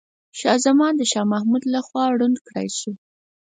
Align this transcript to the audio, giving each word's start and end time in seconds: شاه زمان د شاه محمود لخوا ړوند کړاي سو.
شاه 0.39 0.57
زمان 0.65 0.93
د 0.97 1.01
شاه 1.11 1.27
محمود 1.33 1.63
لخوا 1.73 2.03
ړوند 2.17 2.37
کړاي 2.47 2.67
سو. 2.79 2.91